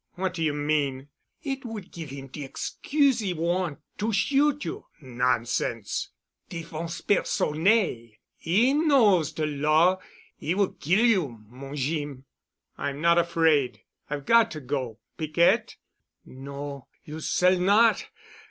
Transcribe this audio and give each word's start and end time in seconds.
"What 0.15 0.33
do 0.33 0.41
you 0.41 0.55
mean?" 0.55 1.09
"It 1.43 1.63
would 1.63 1.91
give 1.91 2.09
him 2.09 2.25
de 2.29 2.43
excuse 2.43 3.19
he 3.19 3.35
want' 3.35 3.77
to 3.99 4.11
shoot 4.11 4.65
you——" 4.65 4.87
"Nonsense." 4.99 6.09
"Defense 6.49 7.01
personnelle. 7.01 8.11
He 8.35 8.73
knows 8.73 9.31
de 9.31 9.45
law. 9.45 9.99
He 10.35 10.55
will 10.55 10.71
kill 10.73 11.05
you, 11.05 11.43
mon 11.47 11.75
Jeem." 11.75 12.23
"I'm 12.79 12.99
not 12.99 13.19
afraid. 13.19 13.81
I've 14.09 14.25
got 14.25 14.49
to 14.49 14.59
go, 14.59 14.97
Piquette——" 15.19 15.75
"No. 16.25 16.87
You 17.05 17.19
s'all 17.19 17.59
not. 17.59 18.07